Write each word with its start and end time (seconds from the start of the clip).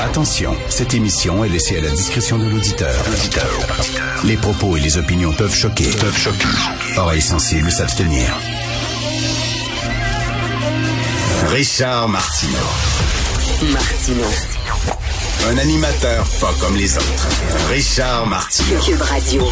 Attention, 0.00 0.56
cette 0.68 0.94
émission 0.94 1.44
est 1.44 1.48
laissée 1.48 1.78
à 1.78 1.80
la 1.80 1.90
discrétion 1.90 2.38
de 2.38 2.48
l'auditeur. 2.48 2.94
Les 4.24 4.36
propos 4.36 4.76
et 4.76 4.80
les 4.80 4.96
opinions 4.98 5.32
peuvent 5.32 5.54
choquer. 5.54 5.90
Peuvent 5.90 6.18
choquer. 6.18 6.48
Oreilles 6.96 7.22
sensibles 7.22 7.70
s'abstenir. 7.70 8.34
Richard 11.48 12.08
Martineau. 12.08 12.56
Martino. 13.72 14.24
Un 15.48 15.58
animateur 15.58 16.26
pas 16.40 16.52
comme 16.60 16.76
les 16.76 16.96
autres. 16.96 17.28
Richard 17.70 18.26
Martineau. 18.26 18.80
Cube 18.80 19.02
Radio. 19.02 19.48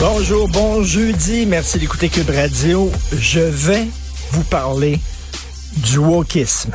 Bonjour, 0.00 0.48
bon 0.48 0.82
jeudi. 0.82 1.46
Merci 1.46 1.78
d'écouter 1.78 2.08
Cube 2.08 2.30
Radio. 2.30 2.90
Je 3.12 3.40
vais 3.40 3.86
vous 4.32 4.44
parler 4.44 4.98
du 5.76 5.98
wokisme. 5.98 6.72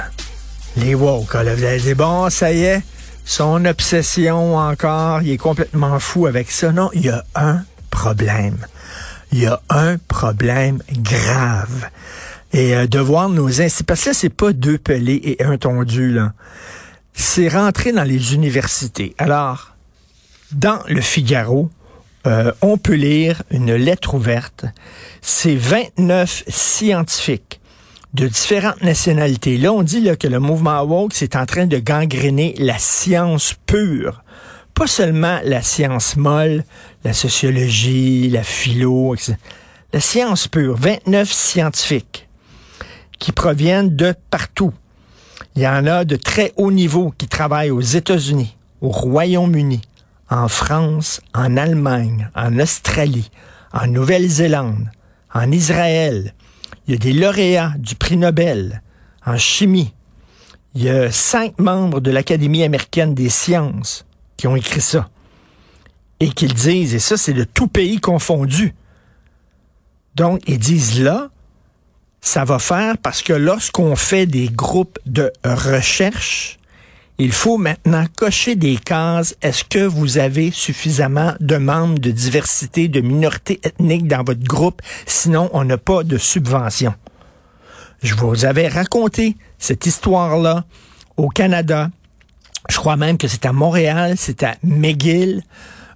Les 0.78 0.94
woke, 0.94 1.34
là, 1.34 1.56
vous 1.56 1.64
allez 1.64 1.80
dire, 1.80 1.96
bon, 1.96 2.30
ça 2.30 2.54
y 2.54 2.64
est, 2.64 2.84
son 3.26 3.66
obsession 3.66 4.58
encore, 4.58 5.24
il 5.24 5.32
est 5.32 5.38
complètement 5.38 6.00
fou 6.00 6.28
avec 6.28 6.52
ça. 6.52 6.72
Non, 6.72 6.92
il 6.94 7.06
y 7.06 7.10
a 7.10 7.26
un 7.36 7.64
problème. 7.90 8.58
Il 9.32 9.40
y 9.40 9.48
a 9.48 9.60
un 9.70 9.98
problème 9.98 10.82
grave. 10.92 11.90
Et 12.54 12.76
euh, 12.76 12.86
de 12.86 13.00
voir 13.00 13.28
nos 13.30 13.60
instituts, 13.62 13.86
parce 13.86 14.04
que 14.04 14.10
là, 14.10 14.14
c'est 14.14 14.30
pas 14.30 14.54
deux 14.54 14.78
pelés 14.78 15.20
et 15.24 15.44
un 15.44 15.58
tondu, 15.58 16.14
là. 16.14 16.34
C'est 17.14 17.48
rentrer 17.48 17.92
dans 17.92 18.04
les 18.04 18.36
universités. 18.36 19.16
Alors, 19.18 19.76
dans 20.52 20.80
le 20.88 21.02
Figaro, 21.02 21.72
euh, 22.28 22.52
on 22.62 22.78
peut 22.78 22.94
lire 22.94 23.42
une 23.50 23.74
lettre 23.74 24.14
ouverte. 24.14 24.66
C'est 25.22 25.56
29 25.56 26.44
scientifiques 26.48 27.60
de 28.14 28.28
différentes 28.28 28.82
nationalités. 28.82 29.58
Là, 29.58 29.74
on 29.74 29.84
dit 29.84 30.02
là, 30.02 30.16
que 30.16 30.28
le 30.28 30.40
mouvement 30.40 30.82
woke, 30.82 31.14
c'est 31.14 31.36
en 31.36 31.46
train 31.46 31.66
de 31.66 31.78
gangréner 31.78 32.56
la 32.58 32.78
science 32.78 33.56
pure. 33.66 34.24
Pas 34.74 34.88
seulement 34.88 35.40
la 35.44 35.62
science 35.62 36.16
molle, 36.16 36.64
la 37.04 37.14
sociologie, 37.14 38.30
la 38.30 38.44
philo, 38.44 39.16
etc. 39.16 39.36
La 39.94 40.00
science 40.00 40.48
pure. 40.48 40.76
29 40.78 41.32
scientifiques 41.32 42.28
qui 43.20 43.32
proviennent 43.32 43.96
de 43.96 44.14
partout. 44.30 44.74
Il 45.56 45.64
y 45.64 45.68
en 45.68 45.88
a 45.88 46.06
de 46.06 46.16
très 46.16 46.54
haut 46.58 46.72
niveau 46.72 47.14
qui 47.18 47.28
travaillent 47.28 47.72
aux 47.72 47.82
États-Unis, 47.82 48.56
au 48.82 48.90
Royaume-Uni, 48.90 49.82
en 50.30 50.48
France, 50.48 51.22
en 51.34 51.58
Allemagne, 51.58 52.30
en 52.36 52.60
Australie, 52.60 53.32
en 53.74 53.88
Nouvelle-Zélande, 53.88 54.92
en 55.34 55.52
Israël, 55.52 56.34
il 56.88 56.94
y 56.94 56.96
a 56.96 57.00
des 57.00 57.14
lauréats 57.14 57.74
du 57.78 57.96
prix 57.96 58.18
Nobel 58.18 58.82
en 59.26 59.38
chimie. 59.38 59.94
Il 60.74 60.84
y 60.84 60.90
a 60.90 61.12
cinq 61.12 61.60
membres 61.60 62.00
de 62.00 62.12
l'Académie 62.12 62.64
américaine 62.64 63.14
des 63.14 63.30
sciences 63.30 64.06
qui 64.38 64.48
ont 64.48 64.56
écrit 64.56 64.82
ça. 64.82 65.10
Et 66.20 66.30
qu'ils 66.30 66.54
disent, 66.54 66.96
et 66.96 67.00
ça 67.00 67.18
c'est 67.18 67.34
de 67.34 67.44
tout 67.44 67.68
pays 67.68 68.00
confondu. 68.00 68.74
Donc, 70.16 70.42
ils 70.48 70.58
disent 70.58 71.00
là, 71.02 71.30
ça 72.22 72.44
va 72.44 72.58
faire 72.58 72.98
parce 72.98 73.22
que 73.22 73.34
lorsqu'on 73.34 73.96
fait 73.96 74.26
des 74.26 74.50
groupes 74.50 74.98
de 75.06 75.32
recherche, 75.44 76.58
il 77.20 77.32
faut 77.32 77.58
maintenant 77.58 78.06
cocher 78.16 78.56
des 78.56 78.78
cases. 78.78 79.36
Est-ce 79.42 79.64
que 79.64 79.80
vous 79.80 80.18
avez 80.18 80.52
suffisamment 80.52 81.34
de 81.40 81.58
membres 81.58 82.00
de 82.00 82.12
diversité, 82.12 82.88
de 82.88 83.02
minorités 83.02 83.60
ethniques 83.64 84.08
dans 84.08 84.24
votre 84.24 84.44
groupe? 84.44 84.82
Sinon, 85.06 85.50
on 85.54 85.64
n'a 85.64 85.78
pas 85.78 86.04
de 86.04 86.18
subvention. 86.18 86.94
Je 88.04 88.14
vous 88.14 88.46
avais 88.46 88.68
raconté 88.68 89.36
cette 89.58 89.88
histoire-là 89.88 90.66
au 91.18 91.30
Canada. 91.30 91.90
Je 92.70 92.78
crois 92.78 92.98
même 92.98 93.18
que 93.18 93.28
c'est 93.28 93.46
à 93.46 93.54
Montréal, 93.54 94.14
c'est 94.18 94.44
à 94.44 94.56
McGill 94.62 95.42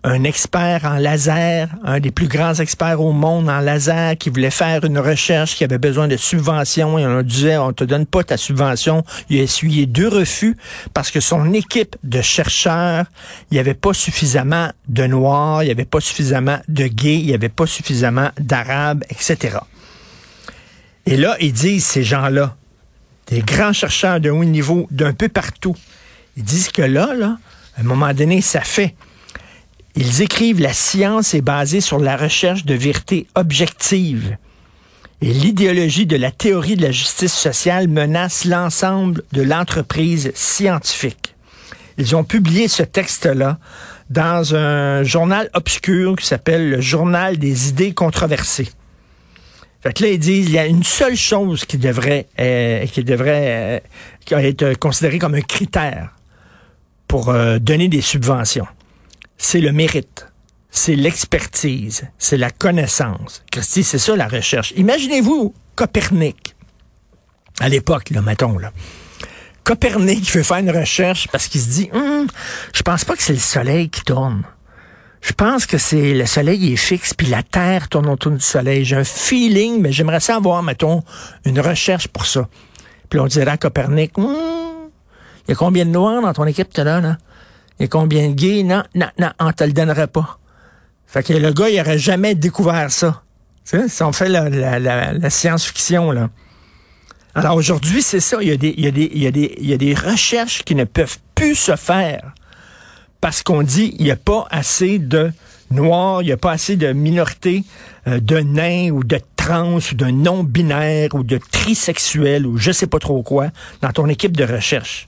un 0.03 0.23
expert 0.23 0.83
en 0.83 0.95
laser, 0.95 1.69
un 1.83 1.99
des 1.99 2.09
plus 2.09 2.27
grands 2.27 2.55
experts 2.55 3.01
au 3.01 3.11
monde 3.11 3.49
en 3.49 3.59
laser, 3.59 4.17
qui 4.17 4.29
voulait 4.29 4.49
faire 4.49 4.83
une 4.83 4.97
recherche, 4.97 5.55
qui 5.55 5.63
avait 5.63 5.77
besoin 5.77 6.07
de 6.07 6.17
subventions, 6.17 6.97
et 6.97 7.05
on 7.05 7.21
disait, 7.21 7.57
on 7.57 7.71
te 7.71 7.83
donne 7.83 8.07
pas 8.07 8.23
ta 8.23 8.37
subvention. 8.37 9.03
Il 9.29 9.39
a 9.39 9.43
essuyé 9.43 9.85
deux 9.85 10.07
refus 10.07 10.57
parce 10.93 11.11
que 11.11 11.19
son 11.19 11.53
équipe 11.53 11.95
de 12.03 12.21
chercheurs, 12.21 13.05
il 13.51 13.55
n'y 13.55 13.59
avait 13.59 13.75
pas 13.75 13.93
suffisamment 13.93 14.71
de 14.87 15.05
noirs, 15.05 15.61
il 15.63 15.67
n'y 15.67 15.71
avait 15.71 15.85
pas 15.85 15.99
suffisamment 15.99 16.59
de 16.67 16.87
gays, 16.87 17.19
il 17.19 17.27
n'y 17.27 17.33
avait 17.35 17.49
pas 17.49 17.67
suffisamment 17.67 18.31
d'arabes, 18.39 19.03
etc. 19.09 19.59
Et 21.05 21.15
là, 21.15 21.35
ils 21.39 21.53
disent, 21.53 21.85
ces 21.85 22.03
gens-là, 22.03 22.55
des 23.27 23.41
grands 23.41 23.73
chercheurs 23.73 24.19
de 24.19 24.31
haut 24.31 24.43
niveau 24.43 24.87
d'un 24.89 25.13
peu 25.13 25.29
partout, 25.29 25.75
ils 26.37 26.43
disent 26.43 26.69
que 26.69 26.81
là, 26.81 27.13
là, 27.13 27.37
à 27.77 27.81
un 27.81 27.83
moment 27.83 28.13
donné, 28.13 28.41
ça 28.41 28.61
fait 28.61 28.95
ils 29.95 30.21
écrivent 30.21 30.61
La 30.61 30.73
science 30.73 31.33
est 31.33 31.41
basée 31.41 31.81
sur 31.81 31.99
la 31.99 32.15
recherche 32.15 32.65
de 32.65 32.73
vérité 32.73 33.27
objective. 33.35 34.37
Et 35.21 35.33
l'idéologie 35.33 36.05
de 36.05 36.15
la 36.15 36.31
théorie 36.31 36.75
de 36.75 36.81
la 36.81 36.91
justice 36.91 37.33
sociale 37.33 37.87
menace 37.87 38.45
l'ensemble 38.45 39.21
de 39.33 39.41
l'entreprise 39.41 40.31
scientifique. 40.33 41.35
Ils 41.97 42.15
ont 42.15 42.23
publié 42.23 42.67
ce 42.67 42.83
texte-là 42.83 43.59
dans 44.09 44.55
un 44.55 45.03
journal 45.03 45.49
obscur 45.53 46.15
qui 46.15 46.25
s'appelle 46.25 46.69
le 46.69 46.81
Journal 46.81 47.37
des 47.37 47.69
idées 47.69 47.93
controversées. 47.93 48.69
Fait 49.81 49.93
que 49.93 50.03
là, 50.03 50.09
ils 50.09 50.19
disent 50.19 50.47
il 50.47 50.53
y 50.53 50.59
a 50.59 50.65
une 50.65 50.83
seule 50.83 51.15
chose 51.15 51.65
qui 51.65 51.77
devrait, 51.77 52.27
euh, 52.39 52.85
qui 52.87 53.03
devrait 53.03 53.81
euh, 54.31 54.37
être 54.37 54.73
considérée 54.79 55.19
comme 55.19 55.35
un 55.35 55.41
critère 55.41 56.15
pour 57.07 57.29
euh, 57.29 57.59
donner 57.59 57.87
des 57.89 58.01
subventions 58.01 58.67
c'est 59.41 59.59
le 59.59 59.71
mérite, 59.71 60.27
c'est 60.69 60.95
l'expertise, 60.95 62.03
c'est 62.19 62.37
la 62.37 62.51
connaissance. 62.51 63.43
Christy, 63.51 63.83
c'est 63.83 63.97
ça 63.97 64.15
la 64.15 64.27
recherche. 64.27 64.71
Imaginez-vous 64.77 65.55
Copernic, 65.75 66.55
à 67.59 67.67
l'époque, 67.67 68.11
là, 68.11 68.21
mettons, 68.21 68.59
là. 68.59 68.71
Copernic 69.63 70.31
veut 70.31 70.43
faire 70.43 70.57
une 70.57 70.69
recherche 70.69 71.27
parce 71.29 71.47
qu'il 71.47 71.59
se 71.59 71.69
dit, 71.69 71.89
hum, 71.91 72.27
je 72.73 72.83
pense 72.83 73.03
pas 73.03 73.15
que 73.15 73.23
c'est 73.23 73.33
le 73.33 73.39
soleil 73.39 73.89
qui 73.89 74.03
tourne. 74.03 74.43
Je 75.21 75.33
pense 75.33 75.65
que 75.65 75.79
c'est 75.79 76.13
le 76.13 76.27
soleil 76.27 76.73
est 76.73 76.77
fixe 76.77 77.15
puis 77.15 77.27
la 77.27 77.41
terre 77.41 77.89
tourne 77.89 78.09
autour 78.09 78.33
du 78.33 78.39
soleil. 78.39 78.85
J'ai 78.85 78.95
un 78.95 79.03
feeling, 79.03 79.81
mais 79.81 79.91
j'aimerais 79.91 80.19
savoir, 80.19 80.61
mettons, 80.61 81.03
une 81.45 81.59
recherche 81.59 82.07
pour 82.07 82.27
ça. 82.27 82.47
Puis 83.09 83.19
on 83.19 83.25
dirait 83.25 83.51
à 83.51 83.57
Copernic, 83.57 84.17
hum, 84.19 84.35
il 85.47 85.49
y 85.49 85.51
a 85.51 85.55
combien 85.55 85.85
de 85.85 85.91
noirs 85.91 86.21
dans 86.21 86.33
ton 86.33 86.45
équipe, 86.45 86.75
là, 86.77 87.01
là? 87.01 87.17
Et 87.81 87.87
combien 87.87 88.29
de 88.29 88.33
gays? 88.35 88.63
Non, 88.63 88.83
non, 88.93 89.07
non, 89.19 89.31
on 89.39 89.51
te 89.51 89.63
le 89.63 89.73
donnerait 89.73 90.07
pas. 90.07 90.37
Fait 91.07 91.23
que 91.23 91.33
le 91.33 91.51
gars, 91.51 91.67
il 91.67 91.81
aurait 91.81 91.97
jamais 91.97 92.35
découvert 92.35 92.91
ça. 92.91 93.23
Tu 93.65 93.77
sais, 93.77 93.89
si 93.89 94.03
on 94.03 94.11
fait 94.11 94.29
la, 94.29 95.29
science-fiction, 95.29 96.11
là. 96.11 96.29
Alors 97.33 97.55
aujourd'hui, 97.55 98.03
c'est 98.03 98.19
ça. 98.19 98.37
Il 98.41 98.49
y 98.49 99.73
a 99.73 99.77
des 99.77 99.93
recherches 99.95 100.63
qui 100.63 100.75
ne 100.75 100.83
peuvent 100.83 101.17
plus 101.33 101.55
se 101.55 101.75
faire 101.75 102.33
parce 103.19 103.41
qu'on 103.41 103.63
dit 103.63 103.95
il 103.97 104.05
n'y 104.05 104.11
a 104.11 104.15
pas 104.15 104.45
assez 104.51 104.99
de 104.99 105.31
noirs, 105.71 106.21
il 106.21 106.25
n'y 106.25 106.31
a 106.31 106.37
pas 106.37 106.51
assez 106.51 106.75
de 106.75 106.91
minorités, 106.93 107.63
euh, 108.07 108.19
de 108.19 108.39
nains 108.39 108.89
ou 108.91 109.03
de 109.03 109.19
trans 109.35 109.77
ou 109.77 109.95
de 109.95 110.05
non-binaires 110.05 111.15
ou 111.15 111.23
de 111.23 111.39
trisexuels 111.51 112.45
ou 112.45 112.57
je 112.57 112.71
sais 112.71 112.87
pas 112.87 112.99
trop 112.99 113.23
quoi 113.23 113.47
dans 113.81 113.91
ton 113.91 114.07
équipe 114.07 114.37
de 114.37 114.43
recherche. 114.43 115.07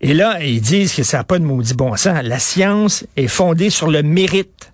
Et 0.00 0.14
là, 0.14 0.42
ils 0.42 0.60
disent 0.60 0.94
que 0.94 1.02
ça 1.02 1.18
n'a 1.18 1.24
pas 1.24 1.38
de 1.38 1.44
maudit 1.44 1.74
bon 1.74 1.96
sens. 1.96 2.22
La 2.22 2.38
science 2.38 3.04
est 3.16 3.28
fondée 3.28 3.70
sur 3.70 3.90
le 3.90 4.02
mérite. 4.02 4.72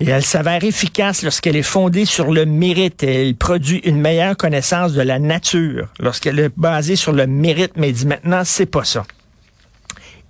Et 0.00 0.10
elle 0.10 0.24
s'avère 0.24 0.62
efficace 0.64 1.22
lorsqu'elle 1.22 1.56
est 1.56 1.62
fondée 1.62 2.04
sur 2.04 2.30
le 2.30 2.44
mérite. 2.44 3.02
Elle 3.02 3.34
produit 3.34 3.78
une 3.78 4.00
meilleure 4.00 4.36
connaissance 4.36 4.92
de 4.92 5.00
la 5.00 5.18
nature 5.18 5.88
lorsqu'elle 6.00 6.38
est 6.38 6.52
basée 6.56 6.96
sur 6.96 7.12
le 7.12 7.26
mérite. 7.26 7.72
Mais 7.76 7.92
dit 7.92 8.06
maintenant, 8.06 8.42
c'est 8.44 8.66
pas 8.66 8.84
ça. 8.84 9.04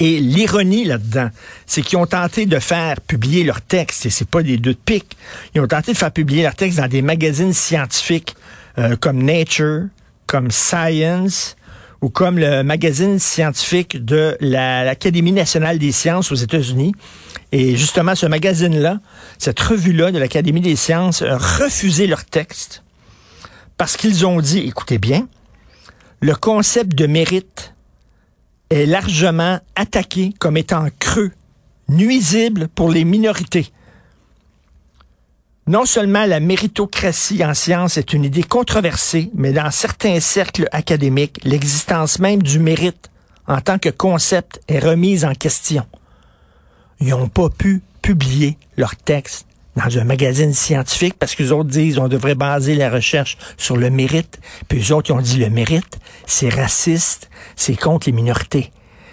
Et 0.00 0.20
l'ironie 0.20 0.85
là-dedans, 0.85 1.31
c'est 1.67 1.82
qu'ils 1.82 1.99
ont 1.99 2.06
tenté 2.06 2.47
de 2.47 2.59
faire 2.59 3.00
publier 3.00 3.44
leurs 3.44 3.61
textes, 3.61 4.06
et 4.06 4.11
c'est 4.11 4.29
pas 4.29 4.43
des 4.43 4.56
deux 4.56 4.73
de 4.73 4.79
pique, 4.79 5.17
ils 5.55 5.61
ont 5.61 5.69
tenté 5.69 5.93
de 5.93 5.97
faire 5.97 6.11
publier 6.11 6.43
leurs 6.43 6.56
textes 6.56 6.79
dans 6.79 6.88
des 6.88 7.00
magazines 7.00 7.53
scientifiques 7.53 8.35
euh, 8.79 8.97
comme 8.97 9.23
Nature, 9.23 9.85
comme 10.27 10.50
Science, 10.50 11.56
ou 12.05 12.11
comme 12.11 12.39
le 12.39 12.62
magazine 12.62 13.19
scientifique 13.19 14.05
de 14.05 14.37
l'Académie 14.39 15.33
nationale 15.33 15.79
des 15.79 15.91
sciences 15.91 16.31
aux 16.33 16.35
États-Unis. 16.35 16.93
Et 17.51 17.77
justement, 17.77 18.15
ce 18.15 18.27
magazine-là, 18.27 19.01
cette 19.39 19.59
revue-là 19.59 20.12
de 20.12 20.19
l'Académie 20.19 20.61
des 20.61 20.77
sciences 20.77 21.23
a 21.23 21.39
refusé 21.39 22.06
leur 22.06 22.27
texte 22.27 22.85
parce 23.79 23.97
qu'ils 23.97 24.27
ont 24.27 24.43
dit, 24.43 24.59
écoutez 24.59 24.99
bien, 24.99 25.27
le 26.21 26.35
concept 26.35 26.95
de 26.95 27.06
mérite 27.06 27.73
est 28.69 28.85
largement 28.85 29.59
attaqué 29.75 30.35
comme 30.39 30.59
étant 30.59 30.87
creux, 30.99 31.33
nuisible 31.89 32.69
pour 32.69 32.91
les 32.91 33.06
minorités. 33.06 33.73
Non 35.66 35.87
seulement 35.87 36.26
la 36.26 36.40
méritocratie 36.40 37.43
en 37.43 37.55
sciences 37.55 37.96
est 37.96 38.12
une 38.12 38.25
idée 38.25 38.43
controversée, 38.43 39.31
mais 39.34 39.52
dans 39.52 39.70
certains 39.70 40.20
cercles 40.20 40.69
académiques, 40.72 41.40
l'existence 41.43 42.19
même 42.19 42.43
du 42.43 42.58
mérite 42.58 43.11
en 43.46 43.62
tant 43.62 43.78
que 43.78 43.88
concept 43.88 44.61
est 44.69 44.78
remise 44.78 45.25
en 45.25 45.32
question. 45.32 45.87
Ils 47.00 47.08
n'ont 47.08 47.28
pas 47.28 47.49
pu 47.49 47.81
publier 48.02 48.58
leur 48.76 48.94
texte 48.94 49.46
dans 49.75 49.99
un 49.99 50.05
magazine 50.05 50.52
scientifique 50.52 51.14
parce 51.19 51.34
que 51.34 51.43
les 51.43 51.52
autres 51.52 51.70
disent 51.70 51.99
on 51.99 52.08
devrait 52.08 52.34
baser 52.34 52.75
la 52.75 52.90
recherche 52.90 53.38
sur 53.56 53.78
le 53.78 53.88
mérite. 53.88 54.40
Puis 54.69 54.78
les 54.78 54.93
autres 54.93 55.14
ont 55.14 55.22
dit 55.22 55.38
le 55.38 55.49
mérite, 55.49 55.99
c'est 56.26 56.50
raciste, 56.50 57.31
c'est 57.56 57.75
contre 57.75 58.06
les 58.06 58.12
minorités. 58.12 58.70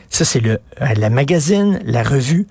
Ça, 0.09 0.25
c'est 0.25 0.41
le 0.41 0.59
la 0.79 1.09
magazine, 1.09 1.79
la 1.85 2.03
revue 2.03 2.47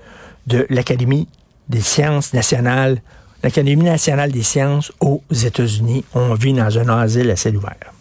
de 0.46 0.66
l'Académie 0.70 1.28
des 1.68 1.82
sciences 1.82 2.32
nationales, 2.32 3.02
l'Académie 3.42 3.84
nationale 3.84 4.32
des 4.32 4.42
sciences 4.42 4.92
aux 5.00 5.22
États-Unis. 5.30 6.04
On 6.14 6.34
vit 6.34 6.52
dans 6.52 6.78
un 6.78 6.88
asile 6.88 7.30
assez 7.30 7.54
ouvert. 7.54 7.92